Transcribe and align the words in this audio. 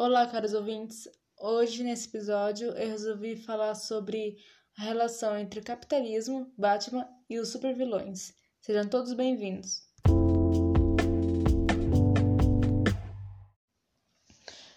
Olá, 0.00 0.28
caros 0.28 0.54
ouvintes. 0.54 1.08
Hoje, 1.40 1.82
nesse 1.82 2.06
episódio, 2.06 2.68
eu 2.68 2.88
resolvi 2.88 3.34
falar 3.34 3.74
sobre 3.74 4.36
a 4.78 4.84
relação 4.84 5.36
entre 5.36 5.60
capitalismo, 5.60 6.52
Batman 6.56 7.04
e 7.28 7.36
os 7.36 7.48
supervilões. 7.48 8.32
Sejam 8.60 8.88
todos 8.88 9.12
bem-vindos. 9.12 9.82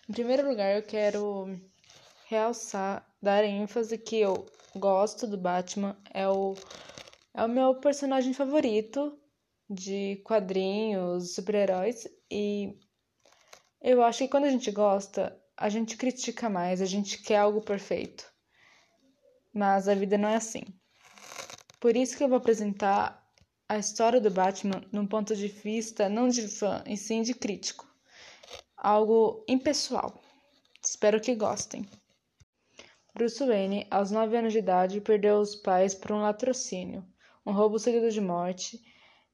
Em 0.09 0.11
primeiro 0.11 0.49
lugar, 0.49 0.75
eu 0.75 0.81
quero 0.81 1.55
realçar, 2.25 3.07
dar 3.21 3.43
ênfase 3.43 3.99
que 3.99 4.15
eu 4.15 4.47
gosto 4.75 5.27
do 5.27 5.37
Batman, 5.37 5.95
é 6.11 6.27
o, 6.27 6.55
é 7.35 7.45
o 7.45 7.47
meu 7.47 7.75
personagem 7.75 8.33
favorito 8.33 9.15
de 9.69 10.15
quadrinhos, 10.25 11.35
super-heróis, 11.35 12.07
e 12.27 12.75
eu 13.81 14.03
acho 14.03 14.19
que 14.19 14.27
quando 14.27 14.45
a 14.45 14.49
gente 14.49 14.69
gosta, 14.71 15.35
a 15.57 15.69
gente 15.69 15.97
critica 15.97 16.49
mais, 16.49 16.81
a 16.81 16.85
gente 16.85 17.21
quer 17.21 17.37
algo 17.37 17.61
perfeito. 17.61 18.25
Mas 19.53 19.87
a 19.87 19.95
vida 19.95 20.17
não 20.17 20.29
é 20.29 20.35
assim. 20.35 20.63
Por 21.79 21.95
isso 21.95 22.15
que 22.15 22.23
eu 22.23 22.29
vou 22.29 22.37
apresentar 22.37 23.21
a 23.67 23.77
história 23.77 24.21
do 24.21 24.29
Batman 24.29 24.83
num 24.91 25.07
ponto 25.07 25.35
de 25.35 25.47
vista 25.47 26.09
não 26.09 26.27
de 26.27 26.47
fã, 26.47 26.83
e 26.85 26.95
sim 26.95 27.21
de 27.21 27.33
crítico. 27.33 27.87
Algo 28.77 29.43
impessoal. 29.47 30.21
Espero 30.83 31.21
que 31.21 31.33
gostem. 31.35 31.87
Bruce 33.13 33.45
Wayne, 33.45 33.87
aos 33.89 34.11
9 34.11 34.37
anos 34.37 34.53
de 34.53 34.59
idade, 34.59 35.01
perdeu 35.01 35.39
os 35.39 35.55
pais 35.55 35.93
por 35.95 36.11
um 36.11 36.21
latrocínio, 36.21 37.05
um 37.45 37.51
roubo 37.51 37.77
seguido 37.77 38.09
de 38.09 38.21
morte, 38.21 38.79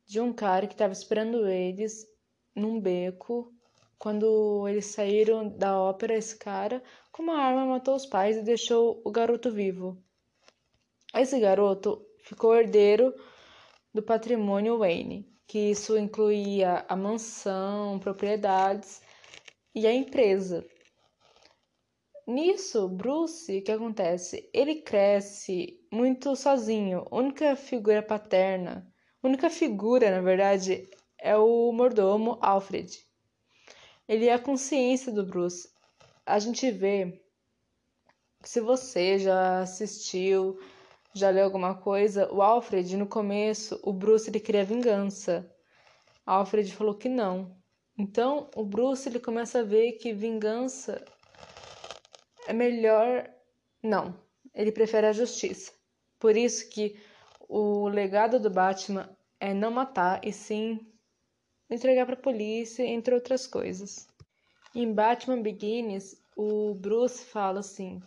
de 0.05 0.19
um 0.19 0.33
cara 0.33 0.67
que 0.67 0.73
estava 0.73 0.93
esperando 0.93 1.47
eles 1.47 2.05
num 2.55 2.79
beco. 2.79 3.53
Quando 3.97 4.67
eles 4.67 4.87
saíram 4.87 5.49
da 5.49 5.79
ópera, 5.79 6.15
esse 6.15 6.37
cara, 6.37 6.83
com 7.11 7.23
uma 7.23 7.37
arma, 7.37 7.65
matou 7.65 7.95
os 7.95 8.05
pais 8.05 8.37
e 8.37 8.41
deixou 8.41 9.01
o 9.03 9.11
garoto 9.11 9.51
vivo. 9.51 10.01
Esse 11.15 11.39
garoto 11.39 12.05
ficou 12.19 12.55
herdeiro 12.55 13.13
do 13.93 14.03
patrimônio 14.03 14.77
Wayne, 14.77 15.27
que 15.47 15.71
isso 15.71 15.97
incluía 15.97 16.85
a 16.87 16.95
mansão, 16.95 17.99
propriedades 17.99 19.01
e 19.73 19.87
a 19.87 19.93
empresa. 19.93 20.65
Nisso, 22.27 22.87
Bruce, 22.89 23.57
o 23.57 23.63
que 23.63 23.71
acontece? 23.71 24.49
Ele 24.53 24.81
cresce 24.81 25.79
muito 25.91 26.35
sozinho, 26.35 27.05
única 27.11 27.55
figura 27.55 28.03
paterna 28.03 28.85
única 29.23 29.49
figura, 29.49 30.11
na 30.11 30.21
verdade, 30.21 30.89
é 31.19 31.35
o 31.35 31.71
mordomo 31.71 32.37
Alfred. 32.41 33.06
Ele 34.07 34.27
é 34.27 34.33
a 34.33 34.39
consciência 34.39 35.11
do 35.11 35.25
Bruce. 35.25 35.69
A 36.25 36.39
gente 36.39 36.71
vê 36.71 37.21
se 38.43 38.61
você 38.61 39.19
já 39.19 39.59
assistiu, 39.59 40.59
já 41.13 41.29
leu 41.29 41.43
alguma 41.43 41.75
coisa, 41.75 42.31
o 42.31 42.41
Alfred 42.41 42.95
no 42.95 43.07
começo, 43.07 43.79
o 43.83 43.91
Bruce 43.91 44.29
ele 44.29 44.39
queria 44.39 44.63
vingança. 44.63 45.51
Alfred 46.25 46.73
falou 46.73 46.95
que 46.95 47.09
não. 47.09 47.57
Então, 47.97 48.49
o 48.55 48.63
Bruce 48.63 49.09
ele 49.09 49.19
começa 49.19 49.59
a 49.59 49.63
ver 49.63 49.93
que 49.93 50.13
vingança 50.13 51.03
é 52.47 52.53
melhor 52.53 53.29
não. 53.81 54.17
Ele 54.53 54.71
prefere 54.71 55.07
a 55.07 55.13
justiça. 55.13 55.73
Por 56.19 56.37
isso 56.37 56.69
que 56.69 56.95
o 57.49 57.87
legado 57.87 58.39
do 58.39 58.49
Batman 58.49 59.09
é 59.39 59.53
não 59.53 59.71
matar 59.71 60.21
e 60.23 60.31
sim 60.31 60.79
entregar 61.69 62.05
para 62.05 62.15
a 62.15 62.21
polícia, 62.21 62.83
entre 62.83 63.13
outras 63.13 63.45
coisas. 63.45 64.07
Em 64.73 64.93
Batman 64.93 65.41
Begins, 65.41 66.15
o 66.35 66.73
Bruce 66.75 67.25
fala 67.25 67.59
assim 67.59 68.01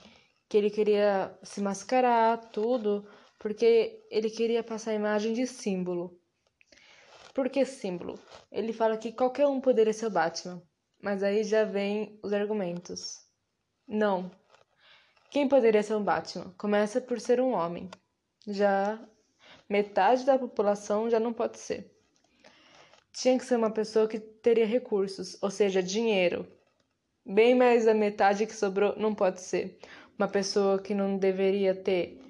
que 0.49 0.57
ele 0.57 0.71
queria 0.71 1.37
se 1.43 1.61
mascarar, 1.61 2.51
tudo, 2.51 3.09
porque 3.39 4.05
ele 4.11 4.29
queria 4.29 4.65
passar 4.65 4.91
a 4.91 4.95
imagem 4.95 5.33
de 5.33 5.47
símbolo. 5.47 6.19
Por 7.33 7.49
que 7.49 7.65
símbolo? 7.65 8.19
Ele 8.51 8.73
fala 8.73 8.97
que 8.97 9.13
qualquer 9.13 9.47
um 9.47 9.61
poderia 9.61 9.93
ser 9.93 10.07
o 10.07 10.11
Batman, 10.11 10.61
mas 11.01 11.23
aí 11.23 11.45
já 11.45 11.65
vem 11.65 12.19
os 12.23 12.33
argumentos. 12.33 13.25
Não. 13.87 14.31
Quem 15.31 15.49
poderia 15.49 15.83
ser 15.83 15.95
um 15.95 16.03
Batman? 16.03 16.53
Começa 16.59 17.01
por 17.01 17.21
ser 17.21 17.41
um 17.41 17.53
homem. 17.53 17.89
Já 18.47 18.99
metade 19.69 20.25
da 20.25 20.37
população 20.37 21.09
já 21.09 21.21
não 21.21 21.33
pode 21.33 21.59
ser. 21.59 22.00
Tinha 23.13 23.39
que 23.39 23.45
ser 23.45 23.57
uma 23.57 23.71
pessoa 23.71 24.07
que 24.09 24.19
teria 24.19 24.67
recursos, 24.67 25.37
ou 25.43 25.51
seja, 25.51 25.83
dinheiro. 25.83 26.47
Bem 27.27 27.55
mais 27.55 27.85
da 27.85 27.95
metade 27.95 28.47
que 28.47 28.55
sobrou 28.55 28.95
não 28.97 29.15
pode 29.15 29.41
ser. 29.41 29.79
Uma 30.19 30.29
pessoa 30.29 30.81
que 30.81 30.95
não 30.95 31.19
deveria 31.19 31.75
ter 31.75 32.21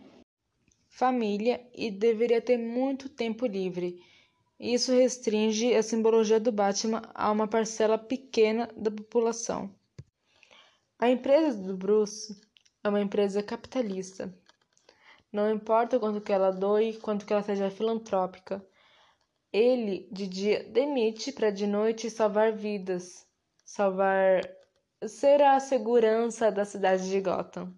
família 0.89 1.61
e 1.75 1.91
deveria 1.91 2.41
ter 2.41 2.59
muito 2.59 3.09
tempo 3.09 3.47
livre. 3.47 4.03
Isso 4.59 4.93
restringe 4.93 5.75
a 5.75 5.83
simbologia 5.83 6.39
do 6.39 6.53
Batman 6.53 7.03
a 7.15 7.31
uma 7.31 7.49
parcela 7.49 7.97
pequena 7.97 8.69
da 8.77 8.91
população. 8.91 9.75
A 10.99 11.09
empresa 11.09 11.57
do 11.57 11.75
Bruce 11.75 12.39
é 12.85 12.89
uma 12.89 13.01
empresa 13.01 13.43
capitalista. 13.43 14.31
Não 15.33 15.51
importa 15.51 15.99
quanto 15.99 16.21
que 16.21 16.33
ela 16.33 16.51
doe, 16.51 16.99
quanto 16.99 17.25
que 17.25 17.33
ela 17.33 17.43
seja 17.43 17.71
filantrópica. 17.71 18.63
Ele, 19.53 20.09
de 20.12 20.28
dia, 20.28 20.65
demite 20.65 21.33
para 21.33 21.50
de 21.50 21.66
noite 21.66 22.09
salvar 22.09 22.53
vidas, 22.53 23.27
salvar 23.65 24.43
ser 25.09 25.43
a 25.43 25.59
segurança 25.59 26.53
da 26.53 26.65
cidade 26.65 27.09
de 27.09 27.21
Gotham. 27.21 27.75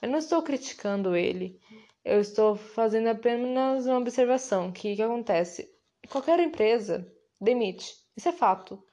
Eu 0.00 0.08
não 0.08 0.18
estou 0.18 0.42
criticando 0.42 1.16
ele, 1.16 1.60
eu 2.04 2.20
estou 2.20 2.56
fazendo 2.56 3.08
apenas 3.08 3.86
uma 3.86 3.98
observação 3.98 4.72
que 4.72 4.94
que 4.94 5.02
acontece? 5.02 5.72
Qualquer 6.10 6.38
empresa 6.40 7.10
demite, 7.40 7.94
isso 8.16 8.28
é 8.28 8.32
fato. 8.32 8.84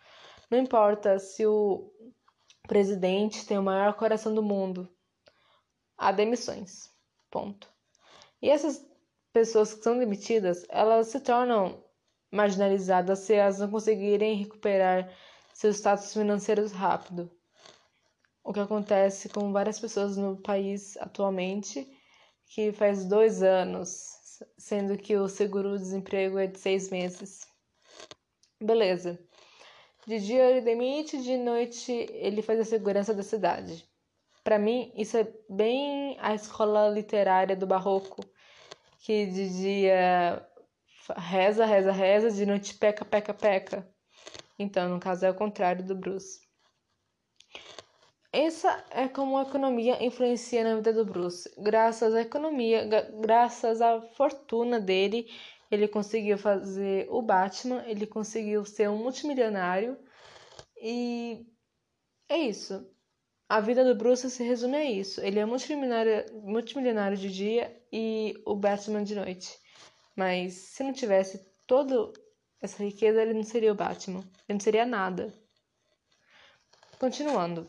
Não 0.49 0.57
importa 0.57 1.19
se 1.19 1.45
o 1.45 1.91
presidente 2.67 3.45
tem 3.45 3.57
o 3.57 3.63
maior 3.63 3.93
coração 3.93 4.33
do 4.33 4.41
mundo, 4.41 4.89
há 5.97 6.11
demissões. 6.11 6.89
Ponto. 7.29 7.67
E 8.41 8.49
essas 8.49 8.88
pessoas 9.33 9.73
que 9.73 9.83
são 9.83 9.97
demitidas, 9.97 10.65
elas 10.69 11.07
se 11.07 11.19
tornam 11.19 11.83
marginalizadas 12.31 13.19
se 13.19 13.33
elas 13.33 13.59
não 13.59 13.69
conseguirem 13.69 14.35
recuperar 14.35 15.11
seus 15.53 15.77
status 15.77 16.13
financeiros 16.13 16.71
rápido. 16.71 17.29
O 18.43 18.53
que 18.53 18.59
acontece 18.59 19.29
com 19.29 19.51
várias 19.51 19.79
pessoas 19.79 20.17
no 20.17 20.37
país 20.37 20.97
atualmente, 20.97 21.87
que 22.47 22.71
faz 22.71 23.05
dois 23.05 23.43
anos, 23.43 24.19
sendo 24.57 24.97
que 24.97 25.15
o 25.17 25.27
seguro-desemprego 25.27 26.39
é 26.39 26.47
de 26.47 26.57
seis 26.57 26.89
meses. 26.89 27.45
Beleza. 28.61 29.19
De 30.07 30.19
dia 30.19 30.49
ele 30.49 30.61
demite, 30.61 31.21
de 31.21 31.37
noite 31.37 31.91
ele 32.11 32.41
faz 32.41 32.59
a 32.59 32.65
segurança 32.65 33.13
da 33.13 33.21
cidade. 33.21 33.87
Para 34.43 34.57
mim, 34.57 34.91
isso 34.95 35.17
é 35.17 35.31
bem 35.47 36.17
a 36.19 36.33
escola 36.33 36.89
literária 36.89 37.55
do 37.55 37.67
barroco, 37.67 38.21
que 38.99 39.25
de 39.25 39.49
dia 39.49 40.45
reza, 41.17 41.65
reza, 41.65 41.91
reza, 41.91 42.31
de 42.31 42.45
noite 42.45 42.75
peca, 42.75 43.03
peca, 43.05 43.33
peca. 43.33 43.89
Então, 44.57 44.89
no 44.89 44.99
caso, 44.99 45.25
é 45.25 45.31
o 45.31 45.35
contrário 45.35 45.85
do 45.85 45.95
Bruce. 45.95 46.39
Essa 48.31 48.85
é 48.91 49.07
como 49.07 49.37
a 49.37 49.43
economia 49.43 50.03
influencia 50.03 50.63
na 50.63 50.75
vida 50.75 50.93
do 50.93 51.03
Bruce. 51.03 51.49
Graças 51.57 52.13
à 52.13 52.21
economia, 52.21 52.87
graças 53.21 53.81
à 53.81 54.01
fortuna 54.01 54.79
dele, 54.79 55.27
ele 55.71 55.87
conseguiu 55.87 56.37
fazer 56.37 57.07
o 57.09 57.21
Batman, 57.21 57.83
ele 57.87 58.05
conseguiu 58.05 58.63
ser 58.65 58.87
um 58.89 58.97
multimilionário 58.97 59.97
e 60.79 61.45
é 62.27 62.37
isso. 62.37 62.87
A 63.49 63.59
vida 63.59 63.83
do 63.83 63.95
Bruce 63.95 64.29
se 64.29 64.43
resume 64.43 64.77
a 64.77 64.85
isso. 64.85 65.19
Ele 65.21 65.39
é 65.39 65.45
multimilionário, 65.45 66.23
multimilionário 66.43 67.17
de 67.17 67.31
dia 67.33 67.75
e 67.91 68.39
o 68.45 68.55
Batman 68.55 69.03
de 69.03 69.15
noite. 69.15 69.57
Mas 70.15 70.53
se 70.53 70.83
não 70.83 70.93
tivesse 70.93 71.43
toda 71.65 72.13
essa 72.61 72.83
riqueza, 72.83 73.19
ele 73.19 73.33
não 73.33 73.41
seria 73.41 73.71
o 73.71 73.75
Batman. 73.75 74.19
Ele 74.19 74.53
não 74.53 74.59
seria 74.59 74.85
nada. 74.85 75.33
Continuando. 76.99 77.67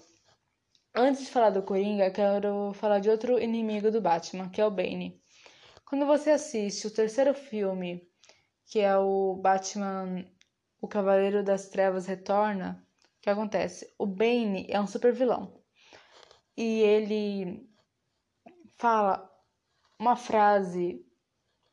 Antes 0.95 1.25
de 1.25 1.31
falar 1.31 1.49
do 1.49 1.63
Coringa, 1.63 2.11
quero 2.11 2.75
falar 2.75 2.99
de 2.99 3.09
outro 3.09 3.41
inimigo 3.41 3.91
do 3.91 4.03
Batman, 4.03 4.51
que 4.51 4.61
é 4.61 4.67
o 4.67 4.71
Bane. 4.71 5.19
Quando 5.87 6.05
você 6.05 6.33
assiste 6.33 6.89
o 6.89 6.91
terceiro 6.91 7.33
filme, 7.33 8.07
que 8.67 8.81
é 8.81 8.99
o 8.99 9.35
Batman, 9.37 10.27
o 10.79 10.87
Cavaleiro 10.87 11.43
das 11.43 11.71
Trevas 11.71 12.05
Retorna, 12.05 12.87
o 13.17 13.23
que 13.23 13.31
acontece? 13.31 13.91
O 13.99 14.05
Bane 14.05 14.67
é 14.69 14.79
um 14.79 14.87
super 14.87 15.15
vilão 15.15 15.59
e 16.57 16.81
ele 16.81 17.69
fala 18.79 19.31
uma 19.99 20.17
frase, 20.17 21.05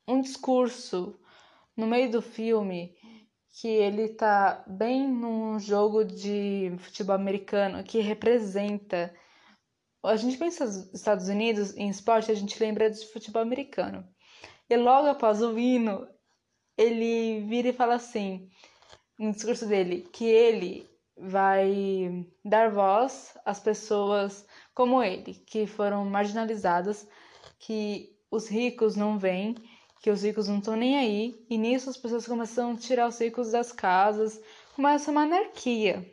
um 0.08 0.22
discurso 0.22 1.20
no 1.76 1.88
meio 1.88 2.12
do 2.12 2.22
filme 2.22 2.96
que 3.60 3.68
ele 3.68 4.10
tá 4.10 4.64
bem 4.68 5.08
num 5.08 5.60
jogo 5.60 6.06
de 6.06 6.72
futebol 6.80 7.16
americano 7.16 7.84
que 7.84 8.00
representa. 8.00 9.14
A 10.04 10.16
gente 10.16 10.38
pensa 10.38 10.66
nos 10.66 10.94
Estados 10.94 11.28
Unidos 11.28 11.76
em 11.76 11.90
esporte, 11.90 12.32
a 12.32 12.36
gente 12.36 12.60
lembra 12.60 12.90
de 12.90 13.06
futebol 13.08 13.42
americano. 13.42 14.08
E 14.70 14.76
logo 14.78 15.08
após 15.08 15.42
o 15.42 15.58
hino, 15.58 16.08
ele 16.78 17.42
vira 17.48 17.70
e 17.70 17.74
fala 17.74 17.96
assim, 17.96 18.48
no 19.18 19.32
discurso 19.32 19.66
dele, 19.66 20.08
que 20.14 20.26
ele 20.26 20.88
vai 21.18 22.28
dar 22.46 22.70
voz 22.70 23.36
às 23.44 23.60
pessoas 23.60 24.46
como 24.78 25.02
ele, 25.02 25.34
que 25.34 25.66
foram 25.66 26.06
marginalizadas, 26.06 27.08
que 27.58 28.16
os 28.30 28.48
ricos 28.48 28.96
não 28.96 29.18
vêm 29.18 29.56
que 30.00 30.12
os 30.12 30.24
ricos 30.24 30.48
não 30.48 30.60
estão 30.60 30.76
nem 30.76 30.96
aí, 30.98 31.46
e 31.50 31.58
nisso 31.58 31.90
as 31.90 31.98
pessoas 31.98 32.28
começam 32.28 32.74
a 32.74 32.78
tirar 32.78 33.08
os 33.08 33.20
ricos 33.20 33.52
das 33.52 33.72
casas, 33.72 34.40
começa 34.76 35.12
uma 35.12 35.24
anarquia. 35.24 36.06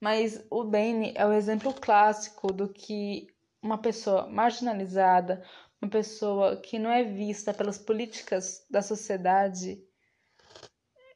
Mas 0.00 0.44
o 0.50 0.64
Bane 0.64 1.12
é 1.14 1.26
o 1.26 1.32
exemplo 1.32 1.72
clássico 1.72 2.52
do 2.52 2.68
que 2.68 3.28
uma 3.62 3.78
pessoa 3.78 4.26
marginalizada, 4.26 5.44
uma 5.80 5.90
pessoa 5.90 6.56
que 6.56 6.78
não 6.78 6.90
é 6.90 7.04
vista 7.04 7.52
pelas 7.52 7.78
políticas 7.78 8.64
da 8.70 8.80
sociedade, 8.80 9.78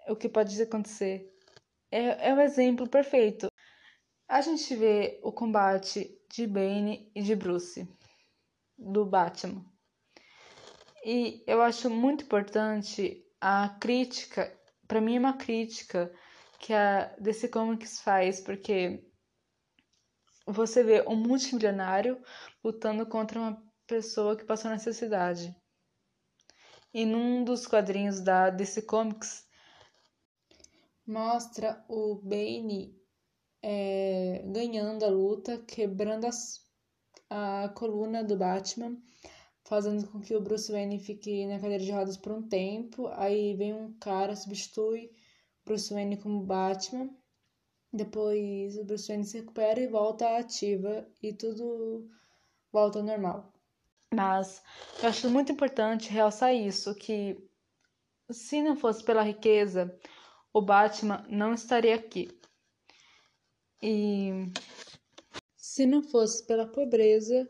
o 0.08 0.16
que 0.16 0.28
pode 0.28 0.60
acontecer. 0.60 1.34
É, 1.90 2.28
é 2.28 2.34
o 2.34 2.40
exemplo 2.40 2.88
perfeito. 2.88 3.49
A 4.30 4.42
gente 4.42 4.76
vê 4.76 5.18
o 5.24 5.32
combate 5.32 6.16
de 6.30 6.46
Bane 6.46 7.10
e 7.16 7.20
de 7.20 7.34
Bruce, 7.34 7.92
do 8.78 9.04
Batman. 9.04 9.64
E 11.04 11.42
eu 11.48 11.60
acho 11.60 11.90
muito 11.90 12.22
importante 12.22 13.26
a 13.40 13.70
crítica, 13.80 14.56
para 14.86 15.00
mim 15.00 15.16
é 15.16 15.18
uma 15.18 15.36
crítica 15.36 16.14
que 16.60 16.72
a 16.72 17.06
DC 17.18 17.48
Comics 17.48 18.00
faz, 18.02 18.40
porque 18.40 19.04
você 20.46 20.84
vê 20.84 21.02
um 21.08 21.16
multimilionário 21.16 22.22
lutando 22.62 23.04
contra 23.06 23.36
uma 23.36 23.60
pessoa 23.84 24.36
que 24.36 24.44
passou 24.44 24.70
necessidade. 24.70 25.52
E 26.94 27.04
num 27.04 27.42
dos 27.42 27.66
quadrinhos 27.66 28.20
da 28.20 28.48
DC 28.48 28.82
Comics 28.82 29.44
mostra 31.04 31.84
o 31.88 32.14
Bane 32.22 32.99
é, 33.62 34.42
ganhando 34.46 35.04
a 35.04 35.08
luta, 35.08 35.58
quebrando 35.58 36.26
as, 36.26 36.60
a 37.28 37.70
coluna 37.74 38.24
do 38.24 38.36
Batman 38.36 38.96
fazendo 39.70 40.04
com 40.08 40.20
que 40.20 40.34
o 40.34 40.40
Bruce 40.40 40.72
Wayne 40.72 40.98
fique 40.98 41.46
na 41.46 41.60
cadeira 41.60 41.84
de 41.84 41.92
rodas 41.92 42.16
por 42.16 42.32
um 42.32 42.42
tempo. 42.42 43.06
Aí 43.14 43.54
vem 43.54 43.72
um 43.72 43.92
cara, 44.00 44.34
substitui 44.34 45.12
Bruce 45.64 45.94
Wayne 45.94 46.16
como 46.16 46.42
Batman. 46.42 47.08
Depois 47.92 48.76
o 48.76 48.84
Bruce 48.84 49.06
Wayne 49.06 49.24
se 49.24 49.38
recupera 49.38 49.80
e 49.80 49.86
volta 49.86 50.38
ativa 50.38 51.06
e 51.22 51.32
tudo 51.32 52.08
volta 52.72 52.98
ao 52.98 53.04
normal. 53.04 53.52
Mas 54.12 54.60
eu 55.00 55.08
acho 55.08 55.30
muito 55.30 55.52
importante 55.52 56.10
realçar 56.10 56.52
isso, 56.52 56.92
que 56.96 57.36
se 58.28 58.60
não 58.60 58.74
fosse 58.74 59.04
pela 59.04 59.22
riqueza, 59.22 59.96
o 60.52 60.60
Batman 60.60 61.24
não 61.28 61.54
estaria 61.54 61.94
aqui. 61.94 62.28
E 63.82 64.52
se 65.56 65.86
não 65.86 66.02
fosse 66.02 66.46
pela 66.46 66.66
pobreza, 66.66 67.48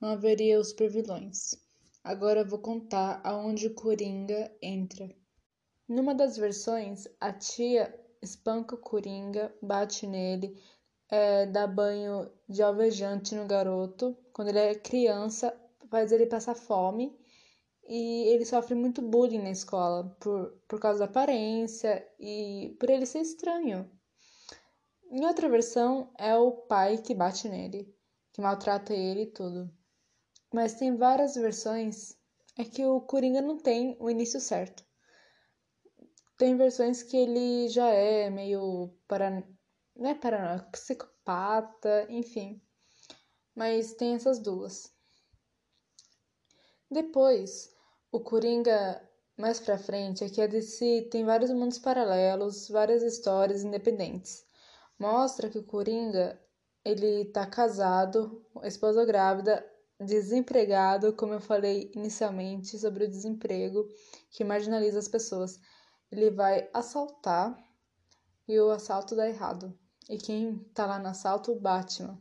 não 0.00 0.10
haveria 0.10 0.58
os 0.60 0.70
supervilões. 0.70 1.54
Agora 2.02 2.44
vou 2.44 2.58
contar 2.58 3.20
aonde 3.24 3.66
o 3.66 3.74
Coringa 3.74 4.50
entra. 4.60 5.08
Numa 5.88 6.14
das 6.14 6.36
versões, 6.36 7.06
a 7.20 7.32
tia 7.32 7.94
espanca 8.22 8.74
o 8.74 8.78
Coringa, 8.78 9.54
bate 9.62 10.06
nele, 10.06 10.56
é, 11.10 11.46
dá 11.46 11.66
banho 11.66 12.30
de 12.48 12.62
alvejante 12.62 13.34
no 13.34 13.46
garoto. 13.46 14.16
Quando 14.32 14.48
ele 14.48 14.58
é 14.58 14.74
criança, 14.74 15.54
faz 15.90 16.12
ele 16.12 16.26
passar 16.26 16.54
fome 16.54 17.18
e 17.88 18.28
ele 18.28 18.44
sofre 18.44 18.74
muito 18.74 19.02
bullying 19.02 19.42
na 19.42 19.50
escola 19.50 20.16
por, 20.20 20.52
por 20.68 20.78
causa 20.78 21.00
da 21.00 21.04
aparência 21.06 22.06
e 22.18 22.76
por 22.78 22.88
ele 22.88 23.04
ser 23.04 23.20
estranho. 23.20 23.90
Em 25.12 25.26
outra 25.26 25.48
versão, 25.48 26.12
é 26.16 26.36
o 26.36 26.52
pai 26.52 26.96
que 26.98 27.12
bate 27.12 27.48
nele, 27.48 27.92
que 28.32 28.40
maltrata 28.40 28.94
ele 28.94 29.22
e 29.22 29.32
tudo. 29.32 29.68
Mas 30.54 30.74
tem 30.74 30.96
várias 30.96 31.34
versões. 31.34 32.16
É 32.56 32.62
que 32.62 32.84
o 32.86 33.00
Coringa 33.00 33.42
não 33.42 33.58
tem 33.58 33.96
o 33.98 34.08
início 34.08 34.40
certo. 34.40 34.84
Tem 36.38 36.56
versões 36.56 37.02
que 37.02 37.16
ele 37.16 37.68
já 37.68 37.88
é 37.88 38.30
meio 38.30 38.94
para 39.08 39.44
é 39.96 40.14
psicopata, 40.70 42.06
enfim. 42.08 42.62
Mas 43.52 43.94
tem 43.94 44.14
essas 44.14 44.38
duas. 44.38 44.92
Depois, 46.88 47.74
o 48.12 48.20
Coringa 48.20 49.02
mais 49.36 49.58
pra 49.58 49.76
frente 49.76 50.22
é 50.22 50.28
que 50.28 50.40
a 50.40 50.46
tem 51.10 51.24
vários 51.24 51.50
mundos 51.50 51.80
paralelos, 51.80 52.68
várias 52.68 53.02
histórias 53.02 53.64
independentes. 53.64 54.48
Mostra 55.00 55.48
que 55.48 55.58
o 55.58 55.64
Coringa, 55.64 56.38
ele 56.84 57.24
tá 57.24 57.46
casado, 57.46 58.46
esposa 58.64 59.02
grávida, 59.02 59.66
desempregado, 59.98 61.14
como 61.14 61.32
eu 61.32 61.40
falei 61.40 61.90
inicialmente 61.94 62.78
sobre 62.78 63.04
o 63.04 63.08
desemprego 63.08 63.88
que 64.30 64.44
marginaliza 64.44 64.98
as 64.98 65.08
pessoas. 65.08 65.58
Ele 66.12 66.30
vai 66.30 66.68
assaltar 66.74 67.56
e 68.46 68.60
o 68.60 68.70
assalto 68.70 69.16
dá 69.16 69.26
errado. 69.26 69.74
E 70.06 70.18
quem 70.18 70.58
tá 70.74 70.84
lá 70.84 70.98
no 70.98 71.08
assalto? 71.08 71.52
O 71.52 71.58
Batman. 71.58 72.20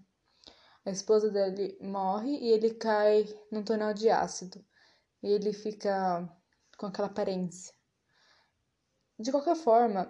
A 0.86 0.90
esposa 0.90 1.30
dele 1.30 1.78
morre 1.82 2.32
e 2.38 2.48
ele 2.48 2.74
cai 2.76 3.28
num 3.52 3.62
tonel 3.62 3.94
de 3.94 4.10
ácido. 4.10 4.64
E 5.22 5.28
ele 5.28 5.52
fica 5.52 6.34
com 6.78 6.86
aquela 6.86 7.10
aparência. 7.10 7.74
De 9.20 9.32
qualquer 9.32 9.58
forma, 9.58 10.10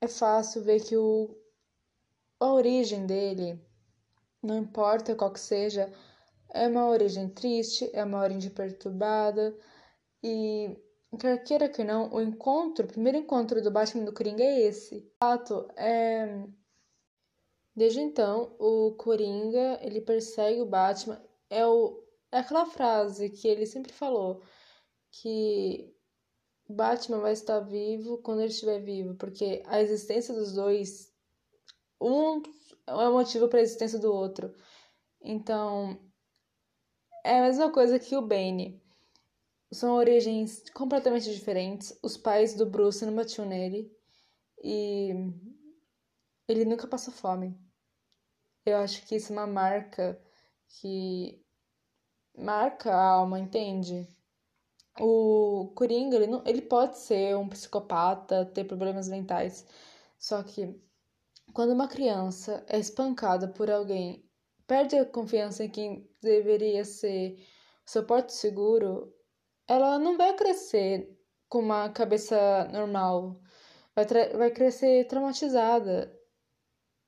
é 0.00 0.06
fácil 0.06 0.62
ver 0.62 0.80
que 0.84 0.96
o, 0.96 1.36
a 2.40 2.52
origem 2.52 3.06
dele, 3.06 3.60
não 4.42 4.58
importa 4.58 5.14
qual 5.14 5.32
que 5.32 5.40
seja, 5.40 5.92
é 6.50 6.68
uma 6.68 6.86
origem 6.88 7.28
triste, 7.28 7.90
é 7.92 8.04
uma 8.04 8.22
origem 8.22 8.50
perturbada 8.50 9.56
e 10.22 10.76
quer 11.18 11.42
queira 11.44 11.68
que 11.68 11.84
não, 11.84 12.12
o 12.12 12.20
encontro, 12.20 12.84
o 12.84 12.88
primeiro 12.88 13.18
encontro 13.18 13.62
do 13.62 13.70
Batman 13.70 14.04
do 14.04 14.12
Coringa 14.12 14.42
é 14.44 14.60
esse. 14.62 15.10
Fato, 15.18 15.68
é 15.76 16.44
Desde 17.78 18.00
então, 18.00 18.56
o 18.58 18.96
Coringa, 18.96 19.78
ele 19.80 20.00
persegue 20.00 20.60
o 20.60 20.66
Batman, 20.66 21.22
é 21.48 21.64
o 21.64 22.02
é 22.32 22.38
aquela 22.38 22.66
frase 22.66 23.30
que 23.30 23.46
ele 23.46 23.64
sempre 23.66 23.92
falou 23.92 24.42
que 25.12 25.94
Batman 26.68 27.20
vai 27.20 27.32
estar 27.32 27.60
vivo 27.60 28.18
quando 28.18 28.40
ele 28.40 28.48
estiver 28.50 28.80
vivo, 28.80 29.14
porque 29.14 29.62
a 29.66 29.80
existência 29.80 30.34
dos 30.34 30.52
dois 30.54 31.07
um 32.00 32.42
é 32.86 33.08
o 33.08 33.12
motivo 33.12 33.48
para 33.48 33.58
a 33.58 33.62
existência 33.62 33.98
do 33.98 34.12
outro. 34.12 34.54
Então, 35.20 35.98
é 37.24 37.38
a 37.40 37.42
mesma 37.42 37.70
coisa 37.70 37.98
que 37.98 38.16
o 38.16 38.22
Bane. 38.22 38.82
São 39.70 39.94
origens 39.96 40.70
completamente 40.70 41.30
diferentes. 41.30 41.98
Os 42.02 42.16
pais 42.16 42.54
do 42.54 42.64
Bruce 42.64 43.04
não 43.04 43.14
batiam 43.14 43.46
nele. 43.46 43.94
E 44.64 45.12
ele 46.48 46.64
nunca 46.64 46.86
passou 46.86 47.12
fome. 47.12 47.54
Eu 48.64 48.78
acho 48.78 49.06
que 49.06 49.16
isso 49.16 49.32
é 49.32 49.36
uma 49.36 49.46
marca 49.46 50.20
que 50.68 51.44
marca 52.36 52.92
a 52.92 53.10
alma, 53.10 53.38
entende? 53.38 54.08
O 55.00 55.72
Coringa, 55.74 56.16
ele, 56.16 56.26
não, 56.26 56.42
ele 56.46 56.62
pode 56.62 56.98
ser 56.98 57.36
um 57.36 57.48
psicopata, 57.48 58.46
ter 58.46 58.64
problemas 58.64 59.08
mentais. 59.08 59.66
Só 60.18 60.42
que 60.42 60.80
quando 61.52 61.72
uma 61.72 61.88
criança 61.88 62.64
é 62.68 62.78
espancada 62.78 63.48
por 63.48 63.70
alguém 63.70 64.28
perde 64.66 64.96
a 64.96 65.06
confiança 65.06 65.64
em 65.64 65.70
quem 65.70 66.10
deveria 66.20 66.84
ser 66.84 67.38
seu 67.86 68.04
porto 68.04 68.30
seguro, 68.30 69.14
ela 69.66 69.98
não 69.98 70.16
vai 70.16 70.36
crescer 70.36 71.18
com 71.48 71.60
uma 71.60 71.88
cabeça 71.88 72.68
normal, 72.70 73.40
vai, 73.94 74.04
vai 74.36 74.50
crescer 74.50 75.06
traumatizada. 75.06 76.14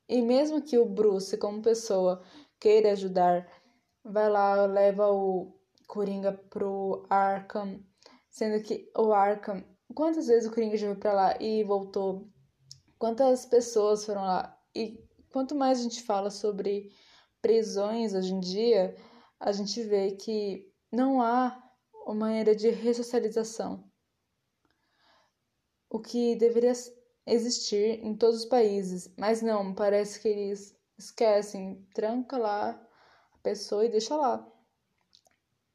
E 0.08 0.22
mesmo 0.22 0.62
que 0.62 0.78
o 0.78 0.86
Bruce, 0.86 1.36
como 1.36 1.62
pessoa, 1.62 2.22
queira 2.58 2.92
ajudar, 2.92 3.46
vai 4.02 4.28
lá, 4.28 4.64
leva 4.64 5.12
o 5.12 5.54
Coringa 5.86 6.32
pro 6.32 7.06
Arkham, 7.10 7.84
sendo 8.28 8.62
que 8.62 8.90
o 8.96 9.12
Arkham, 9.12 9.62
quantas 9.94 10.26
vezes 10.26 10.50
o 10.50 10.54
Coringa 10.54 10.76
já 10.76 10.86
foi 10.86 10.96
pra 10.96 11.12
lá 11.12 11.36
e 11.40 11.62
voltou? 11.62 12.26
Quantas 13.00 13.46
pessoas 13.46 14.04
foram 14.04 14.20
lá? 14.20 14.60
E 14.74 15.02
quanto 15.32 15.54
mais 15.54 15.80
a 15.80 15.82
gente 15.82 16.02
fala 16.02 16.30
sobre 16.30 16.92
prisões 17.40 18.12
hoje 18.12 18.34
em 18.34 18.40
dia, 18.40 18.94
a 19.40 19.52
gente 19.52 19.82
vê 19.82 20.12
que 20.12 20.70
não 20.92 21.22
há 21.22 21.58
uma 22.04 22.14
maneira 22.14 22.54
de 22.54 22.68
ressocialização. 22.68 23.90
o 25.88 25.98
que 25.98 26.36
deveria 26.36 26.72
existir 27.26 28.04
em 28.04 28.14
todos 28.14 28.40
os 28.40 28.44
países, 28.44 29.12
mas 29.18 29.40
não, 29.40 29.74
parece 29.74 30.20
que 30.20 30.28
eles 30.28 30.76
esquecem, 30.98 31.82
tranca 31.94 32.36
lá 32.36 32.70
a 33.32 33.38
pessoa 33.38 33.86
e 33.86 33.88
deixa 33.88 34.14
lá. 34.14 34.46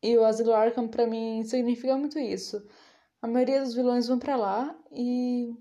E 0.01 0.15
o 0.15 0.23
Asilo 0.23 0.53
Arkham 0.53 0.87
para 0.87 1.07
mim 1.07 1.43
significa 1.43 1.97
muito 1.97 2.19
isso. 2.19 2.63
A 3.19 3.27
maioria 3.27 3.61
dos 3.63 3.73
vilões 3.73 4.07
vão 4.07 4.19
para 4.19 4.35
lá 4.35 4.79
e 4.91 5.51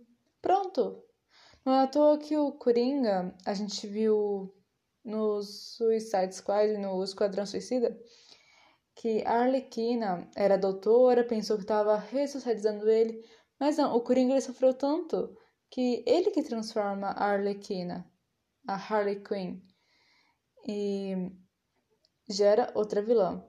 pronto. 0.43 1.03
Não 1.65 1.73
é 1.73 1.83
à 1.85 1.87
toa 1.87 2.19
que 2.19 2.37
o 2.37 2.53
Coringa, 2.53 3.35
a 3.45 3.55
gente 3.55 3.87
viu 3.87 4.55
no 5.05 5.43
Suicide 5.43 6.35
Squad, 6.35 6.77
no 6.79 7.03
Esquadrão 7.03 7.47
Suicida, 7.47 7.99
que 8.95 9.23
a 9.27 9.43
Arlequina 9.43 10.31
era 10.37 10.59
doutora, 10.59 11.25
pensou 11.25 11.57
que 11.57 11.65
estava 11.65 11.97
ressocializando 11.97 12.89
ele, 12.89 13.25
mas 13.59 13.77
não, 13.79 13.97
o 13.97 14.01
Coringa 14.01 14.33
ele 14.35 14.41
sofreu 14.41 14.75
tanto 14.75 15.37
que 15.71 16.05
ele 16.07 16.31
que 16.31 16.43
transforma 16.43 17.09
a 17.09 17.33
Arlequina, 17.33 18.09
a 18.69 18.75
Harley 18.75 19.23
Quinn, 19.23 19.61
e 20.67 21.31
gera 22.29 22.71
outra 22.75 23.03
vilã. 23.03 23.45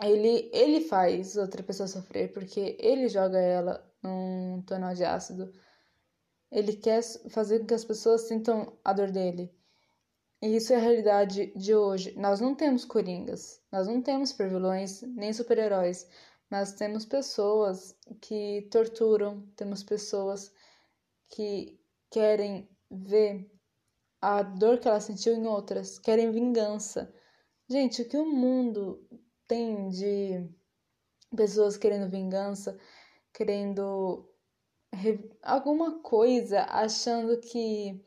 Ele, 0.00 0.50
ele 0.52 0.80
faz 0.80 1.36
outra 1.36 1.62
pessoa 1.62 1.86
sofrer 1.86 2.32
porque 2.32 2.76
ele 2.80 3.08
joga 3.08 3.38
ela 3.38 3.88
num 4.02 4.62
tonel 4.66 4.94
de 4.94 5.04
ácido. 5.04 5.52
Ele 6.52 6.74
quer 6.76 7.02
fazer 7.30 7.60
com 7.60 7.66
que 7.66 7.74
as 7.74 7.84
pessoas 7.84 8.28
sintam 8.28 8.78
a 8.84 8.92
dor 8.92 9.10
dele. 9.10 9.52
E 10.42 10.56
isso 10.56 10.72
é 10.72 10.76
a 10.76 10.80
realidade 10.80 11.52
de 11.56 11.74
hoje. 11.74 12.14
Nós 12.16 12.40
não 12.40 12.54
temos 12.54 12.84
coringas, 12.84 13.60
nós 13.72 13.86
não 13.86 14.02
temos 14.02 14.30
supervilões 14.30 15.00
nem 15.02 15.32
super-heróis. 15.32 16.06
Nós 16.50 16.72
temos 16.74 17.06
pessoas 17.06 17.96
que 18.20 18.68
torturam, 18.70 19.40
temos 19.56 19.82
pessoas 19.82 20.52
que 21.30 21.80
querem 22.10 22.68
ver 22.90 23.50
a 24.20 24.42
dor 24.42 24.78
que 24.78 24.86
ela 24.86 25.00
sentiu 25.00 25.34
em 25.34 25.46
outras, 25.46 25.98
querem 25.98 26.30
vingança. 26.30 27.12
Gente, 27.68 28.02
o 28.02 28.08
que 28.08 28.18
o 28.18 28.26
mundo 28.26 29.02
tem 29.48 29.88
de 29.88 30.46
pessoas 31.34 31.76
querendo 31.76 32.10
vingança, 32.10 32.78
querendo 33.32 34.28
alguma 35.42 36.00
coisa, 36.00 36.62
achando 36.68 37.38
que 37.40 38.04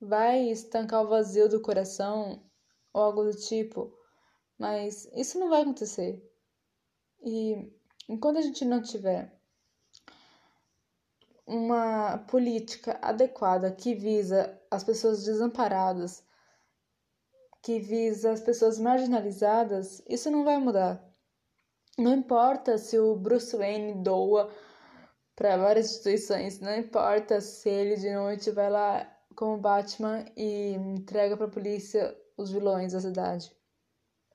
vai 0.00 0.48
estancar 0.50 1.02
o 1.02 1.08
vazio 1.08 1.48
do 1.48 1.60
coração 1.60 2.42
ou 2.92 3.02
algo 3.02 3.24
do 3.24 3.36
tipo. 3.36 3.92
Mas 4.58 5.06
isso 5.14 5.38
não 5.38 5.48
vai 5.48 5.62
acontecer. 5.62 6.22
E 7.24 7.72
enquanto 8.08 8.38
a 8.38 8.42
gente 8.42 8.64
não 8.64 8.82
tiver 8.82 9.32
uma 11.46 12.18
política 12.18 12.98
adequada 13.02 13.70
que 13.72 13.94
visa 13.94 14.58
as 14.70 14.84
pessoas 14.84 15.24
desamparadas, 15.24 16.24
que 17.62 17.78
visa 17.78 18.32
as 18.32 18.40
pessoas 18.40 18.78
marginalizadas, 18.78 20.02
isso 20.08 20.30
não 20.30 20.44
vai 20.44 20.58
mudar. 20.58 21.04
Não 21.98 22.14
importa 22.14 22.78
se 22.78 22.98
o 22.98 23.14
Bruce 23.14 23.56
Wayne 23.56 24.02
doa 24.02 24.50
para 25.34 25.56
várias 25.56 25.90
instituições, 25.90 26.60
não 26.60 26.76
importa 26.76 27.40
se 27.40 27.68
ele 27.68 27.96
de 27.96 28.12
noite 28.12 28.50
vai 28.50 28.70
lá 28.70 29.04
como 29.34 29.58
Batman 29.58 30.24
e 30.36 30.72
entrega 30.72 31.36
para 31.36 31.46
a 31.46 31.50
polícia 31.50 32.16
os 32.36 32.50
vilões 32.50 32.92
da 32.92 33.00
cidade. 33.00 33.54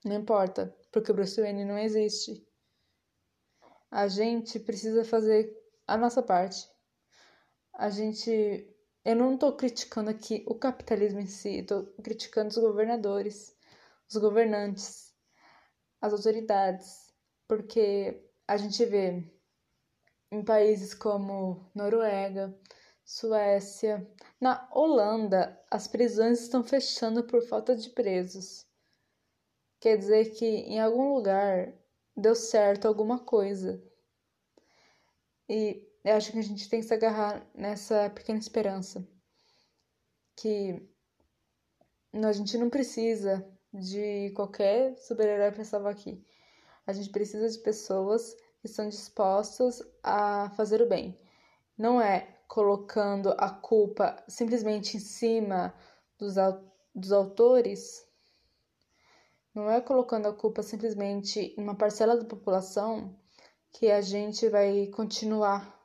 Não 0.04 0.16
importa, 0.16 0.74
porque 0.92 1.10
o 1.10 1.14
Bruce 1.14 1.40
Wayne 1.40 1.64
não 1.64 1.78
existe. 1.78 2.46
A 3.90 4.08
gente 4.08 4.58
precisa 4.58 5.04
fazer 5.04 5.56
a 5.86 5.96
nossa 5.96 6.22
parte. 6.22 6.68
A 7.72 7.88
gente 7.90 8.74
eu 9.04 9.16
não 9.16 9.34
estou 9.34 9.56
criticando 9.56 10.10
aqui 10.10 10.44
o 10.46 10.54
capitalismo 10.54 11.20
em 11.20 11.26
si, 11.26 11.60
estou 11.60 11.86
criticando 12.02 12.48
os 12.48 12.58
governadores, 12.58 13.56
os 14.06 14.16
governantes, 14.18 15.14
as 15.98 16.12
autoridades, 16.12 17.10
porque 17.46 18.22
a 18.46 18.58
gente 18.58 18.84
vê 18.84 19.24
em 20.30 20.44
países 20.44 20.94
como 20.94 21.68
Noruega, 21.74 22.54
Suécia, 23.04 24.06
na 24.40 24.68
Holanda, 24.72 25.58
as 25.70 25.88
prisões 25.88 26.40
estão 26.40 26.62
fechando 26.62 27.24
por 27.24 27.42
falta 27.42 27.74
de 27.74 27.90
presos. 27.90 28.66
Quer 29.80 29.96
dizer 29.96 30.30
que 30.34 30.44
em 30.44 30.80
algum 30.80 31.14
lugar 31.14 31.72
deu 32.16 32.34
certo 32.34 32.86
alguma 32.86 33.18
coisa. 33.18 33.82
E 35.48 35.88
eu 36.04 36.14
acho 36.14 36.32
que 36.32 36.38
a 36.38 36.42
gente 36.42 36.68
tem 36.68 36.80
que 36.80 36.86
se 36.86 36.94
agarrar 36.94 37.46
nessa 37.54 38.10
pequena 38.10 38.38
esperança. 38.38 39.06
Que 40.36 40.86
a 42.12 42.32
gente 42.32 42.58
não 42.58 42.68
precisa 42.68 43.46
de 43.72 44.30
qualquer 44.34 44.96
super-herói 44.96 45.52
para 45.52 45.64
salvar 45.64 45.92
aqui. 45.92 46.22
A 46.86 46.92
gente 46.92 47.10
precisa 47.10 47.48
de 47.48 47.58
pessoas 47.58 48.36
que 48.60 48.66
estão 48.66 48.88
dispostas 48.88 49.82
a 50.02 50.50
fazer 50.56 50.82
o 50.82 50.88
bem. 50.88 51.18
Não 51.76 52.00
é 52.00 52.38
colocando 52.48 53.34
a 53.38 53.50
culpa 53.50 54.22
simplesmente 54.28 54.96
em 54.96 55.00
cima 55.00 55.74
dos, 56.18 56.34
dos 56.94 57.12
autores, 57.12 58.06
não 59.54 59.70
é 59.70 59.80
colocando 59.80 60.26
a 60.28 60.32
culpa 60.32 60.62
simplesmente 60.62 61.54
em 61.56 61.62
uma 61.62 61.74
parcela 61.74 62.16
da 62.16 62.24
população 62.24 63.18
que 63.72 63.90
a 63.90 64.00
gente 64.00 64.48
vai 64.48 64.86
continuar 64.88 65.76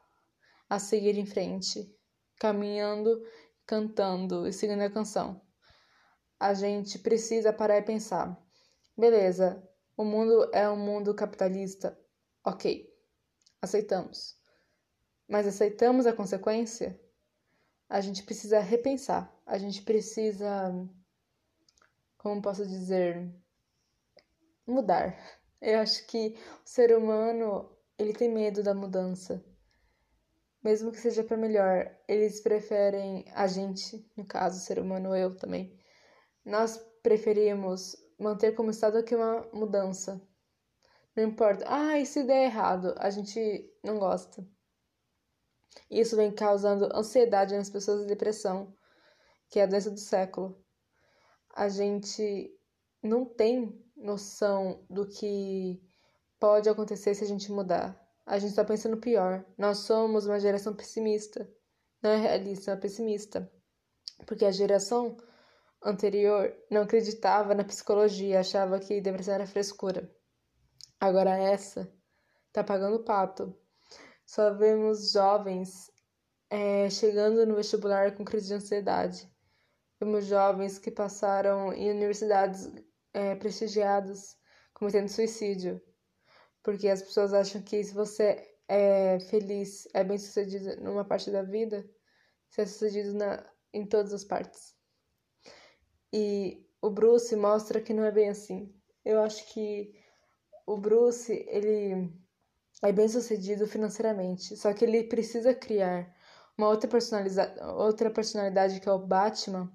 a 0.70 0.80
seguir 0.80 1.18
em 1.18 1.26
frente, 1.26 1.92
caminhando, 2.40 3.24
cantando 3.66 4.48
e 4.48 4.54
seguindo 4.54 4.82
a 4.82 4.90
canção. 4.90 5.42
A 6.40 6.54
gente 6.54 7.00
precisa 7.00 7.54
parar 7.54 7.78
e 7.78 7.84
pensar: 7.84 8.38
beleza, 8.98 9.68
o 9.98 10.04
mundo 10.04 10.50
é 10.54 10.70
um 10.70 10.78
mundo 10.78 11.14
capitalista, 11.14 11.98
ok, 12.44 12.90
aceitamos. 13.62 14.38
Mas 15.28 15.48
aceitamos 15.48 16.06
a 16.06 16.14
consequência? 16.14 17.00
A 17.90 18.02
gente 18.02 18.24
precisa 18.24 18.60
repensar, 18.60 19.34
a 19.46 19.58
gente 19.58 19.82
precisa, 19.82 20.72
como 22.18 22.42
posso 22.42 22.66
dizer, 22.66 23.34
mudar. 24.66 25.18
Eu 25.62 25.80
acho 25.80 26.06
que 26.08 26.38
o 26.66 26.70
ser 26.70 26.96
humano 26.98 27.70
ele 27.98 28.14
tem 28.14 28.30
medo 28.30 28.64
da 28.64 28.74
mudança 28.74 29.44
mesmo 30.64 30.92
que 30.92 30.98
seja 30.98 31.24
para 31.24 31.36
melhor, 31.36 31.94
eles 32.08 32.40
preferem 32.40 33.26
a 33.36 33.46
gente, 33.48 34.10
no 34.16 34.26
caso, 34.26 34.58
o 34.58 34.62
ser 34.62 34.80
humano, 34.80 35.14
eu 35.14 35.36
também. 35.36 35.78
Nós 36.46 36.78
preferimos 37.02 37.98
manter 38.18 38.54
como 38.54 38.72
estado 38.72 38.98
do 39.00 39.04
que 39.04 39.14
uma 39.14 39.46
mudança. 39.52 40.22
Não 41.16 41.24
importa. 41.24 41.66
Ah, 41.68 42.00
e 42.00 42.06
se 42.06 42.24
der 42.24 42.46
errado? 42.46 42.94
A 42.98 43.10
gente 43.10 43.40
não 43.84 44.00
gosta. 44.00 44.46
Isso 45.90 46.16
vem 46.16 46.32
causando 46.32 46.90
ansiedade 46.96 47.56
nas 47.56 47.70
pessoas 47.70 48.04
e 48.04 48.08
depressão, 48.08 48.74
que 49.50 49.60
é 49.60 49.64
a 49.64 49.68
doença 49.68 49.92
do 49.92 50.00
século. 50.00 50.64
A 51.56 51.70
gente 51.70 52.52
não 53.02 53.26
tem 53.26 53.80
noção 53.96 54.86
do 54.90 55.08
que 55.08 55.82
pode 56.40 56.68
acontecer 56.68 57.14
se 57.14 57.24
a 57.24 57.28
gente 57.28 57.52
mudar. 57.52 58.00
A 58.26 58.40
gente 58.40 58.52
está 58.52 58.64
pensando 58.64 58.98
pior. 58.98 59.46
Nós 59.58 59.80
somos 59.80 60.26
uma 60.26 60.40
geração 60.40 60.74
pessimista. 60.76 61.48
Não 62.02 62.12
é 62.12 62.18
realista, 62.18 62.72
é 62.72 62.76
pessimista. 62.76 63.52
Porque 64.26 64.46
a 64.46 64.52
geração 64.52 65.18
anterior 65.84 66.56
não 66.72 66.82
acreditava 66.82 67.54
na 67.54 67.64
psicologia, 67.64 68.40
achava 68.40 68.80
que 68.80 69.02
depressão 69.02 69.36
era 69.36 69.46
frescura. 69.46 70.10
Agora 71.04 71.32
essa 71.32 71.94
tá 72.54 72.64
pagando 72.64 73.04
pato. 73.04 73.54
Só 74.26 74.54
vemos 74.54 75.12
jovens 75.12 75.92
é, 76.50 76.90
chegando 76.90 77.46
no 77.46 77.58
vestibular 77.58 78.16
com 78.16 78.24
crise 78.24 78.48
de 78.48 78.54
ansiedade. 78.54 79.30
Vemos 80.00 80.28
jovens 80.28 80.80
que 80.80 80.90
passaram 80.90 81.74
em 81.74 81.92
universidades 81.92 82.72
é, 83.14 83.36
prestigiadas 83.36 84.38
cometendo 84.74 85.10
suicídio 85.10 85.82
porque 86.64 86.88
as 86.88 87.02
pessoas 87.02 87.34
acham 87.34 87.62
que 87.62 87.84
se 87.84 87.94
você 87.94 88.56
é 88.70 89.20
feliz, 89.20 89.86
é 89.94 90.06
bem 90.06 90.18
sucedido 90.18 90.82
numa 90.82 91.04
parte 91.04 91.30
da 91.30 91.44
vida, 91.44 91.86
você 92.48 92.62
é 92.62 92.66
sucedido 92.66 93.14
na, 93.14 93.46
em 93.74 93.86
todas 93.86 94.14
as 94.14 94.24
partes. 94.24 94.74
E 96.14 96.66
o 96.82 96.90
Bruce 96.90 97.36
mostra 97.36 97.82
que 97.82 97.94
não 97.94 98.06
é 98.06 98.12
bem 98.14 98.30
assim. 98.30 98.74
Eu 99.04 99.22
acho 99.22 99.46
que 99.54 100.02
o 100.66 100.78
Bruce, 100.78 101.32
ele 101.48 102.12
é 102.82 102.92
bem 102.92 103.08
sucedido 103.08 103.68
financeiramente, 103.68 104.56
só 104.58 104.74
que 104.74 104.86
ele 104.86 105.04
precisa 105.06 105.54
criar 105.54 106.14
uma 106.58 106.70
outra, 106.70 106.90
outra 107.78 108.12
personalidade 108.12 108.80
que 108.80 108.88
é 108.88 108.92
o 108.92 109.00
Batman 109.00 109.72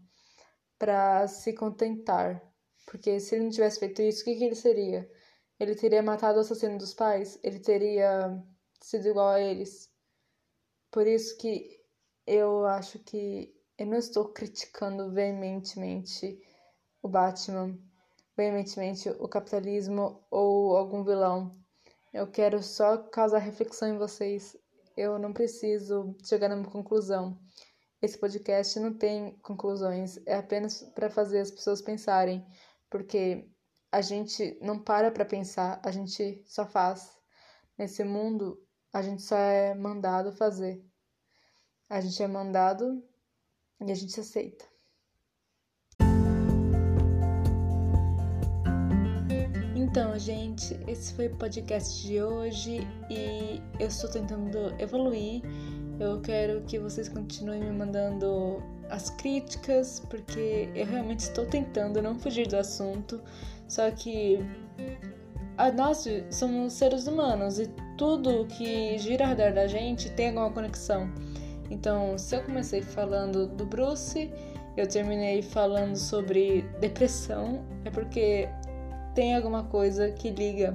para 0.79 1.27
se 1.27 1.53
contentar. 1.53 2.43
Porque 2.87 3.21
se 3.21 3.35
ele 3.35 3.45
não 3.45 3.51
tivesse 3.51 3.81
feito 3.81 4.01
isso, 4.01 4.23
o 4.23 4.25
que, 4.25 4.37
que 4.37 4.45
ele 4.45 4.55
seria? 4.55 5.11
Ele 5.59 5.75
teria 5.75 6.03
matado 6.03 6.39
o 6.39 6.41
assassino 6.41 6.79
dos 6.79 6.95
pais? 6.95 7.39
Ele 7.43 7.59
teria 7.59 8.43
sido 8.81 9.09
igual 9.09 9.29
a 9.29 9.41
eles? 9.41 9.91
Por 10.91 11.07
isso 11.07 11.37
que 11.37 11.79
eu 12.27 12.65
acho 12.67 12.99
que 13.01 13.55
eu 13.77 13.87
não 13.87 13.99
estou 13.99 14.33
criticando 14.33 15.11
veementemente 15.11 16.41
o 17.03 17.09
Batman, 17.09 17.79
veementemente 18.39 19.11
o 19.19 19.27
capitalismo 19.27 20.25
ou 20.31 20.77
algum 20.77 21.03
vilão. 21.03 21.51
Eu 22.15 22.31
quero 22.31 22.63
só 22.63 22.97
causar 22.97 23.39
reflexão 23.39 23.89
em 23.89 23.99
vocês. 23.99 24.57
Eu 24.97 25.19
não 25.19 25.33
preciso 25.33 26.17
chegar 26.25 26.49
numa 26.49 26.71
conclusão. 26.71 27.37
Esse 28.01 28.17
podcast 28.17 28.79
não 28.79 28.95
tem 28.95 29.37
conclusões, 29.43 30.21
é 30.25 30.37
apenas 30.37 30.85
para 30.95 31.11
fazer 31.11 31.41
as 31.41 31.51
pessoas 31.51 31.83
pensarem, 31.83 32.47
porque 32.89 33.51
a 33.91 34.01
gente 34.01 34.57
não 34.63 34.79
para 34.79 35.11
para 35.11 35.25
pensar, 35.25 35.81
a 35.85 35.91
gente 35.91 36.41
só 36.47 36.65
faz. 36.65 37.11
Nesse 37.77 38.05
mundo, 38.05 38.65
a 38.93 39.03
gente 39.03 39.23
só 39.23 39.37
é 39.37 39.75
mandado 39.75 40.31
fazer. 40.31 40.81
A 41.89 42.01
gente 42.01 42.23
é 42.23 42.29
mandado 42.29 43.03
e 43.81 43.91
a 43.91 43.95
gente 43.97 44.21
aceita. 44.21 44.65
Então, 49.99 50.17
gente, 50.17 50.79
esse 50.87 51.13
foi 51.15 51.27
o 51.27 51.35
podcast 51.35 52.07
de 52.07 52.23
hoje 52.23 52.87
e 53.11 53.61
eu 53.81 53.89
estou 53.89 54.09
tentando 54.09 54.73
evoluir. 54.79 55.43
Eu 55.99 56.21
quero 56.21 56.61
que 56.61 56.79
vocês 56.79 57.09
continuem 57.09 57.59
me 57.65 57.73
mandando 57.73 58.63
as 58.91 59.11
críticas, 59.11 60.01
porque 60.09 60.69
eu 60.73 60.87
realmente 60.87 61.19
estou 61.23 61.47
tentando 61.47 62.01
não 62.01 62.17
fugir 62.17 62.47
do 62.47 62.57
assunto. 62.57 63.21
Só 63.67 63.91
que 63.91 64.39
nós 65.77 66.07
somos 66.31 66.75
seres 66.75 67.09
humanos 67.09 67.59
e 67.59 67.69
tudo 67.97 68.47
que 68.47 68.97
gira 68.99 69.25
ao 69.25 69.31
redor 69.31 69.53
da 69.53 69.67
gente 69.67 70.13
tem 70.13 70.29
alguma 70.29 70.53
conexão. 70.53 71.13
Então, 71.73 72.17
se 72.17 72.37
eu 72.37 72.45
comecei 72.45 72.83
falando 72.83 73.49
do 73.49 73.67
Bruce, 73.67 74.31
eu 74.77 74.87
terminei 74.87 75.43
falando 75.43 75.97
sobre 75.97 76.63
depressão, 76.79 77.65
é 77.85 77.91
porque 77.91 78.49
tem 79.19 79.35
alguma 79.35 79.65
coisa 79.65 80.13
que 80.13 80.31
liga. 80.31 80.73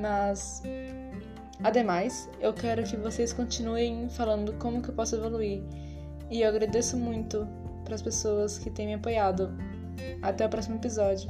Mas, 0.00 0.62
ademais, 1.62 2.26
eu 2.40 2.54
quero 2.54 2.82
que 2.84 2.96
vocês 2.96 3.34
continuem 3.34 4.08
falando 4.08 4.54
como 4.54 4.80
que 4.80 4.88
eu 4.88 4.94
posso 4.94 5.14
evoluir. 5.16 5.62
E 6.30 6.40
eu 6.40 6.48
agradeço 6.48 6.96
muito 6.96 7.46
para 7.84 7.96
as 7.96 8.00
pessoas 8.00 8.58
que 8.58 8.70
têm 8.70 8.86
me 8.86 8.94
apoiado. 8.94 9.54
Até 10.22 10.46
o 10.46 10.48
próximo 10.48 10.76
episódio. 10.76 11.28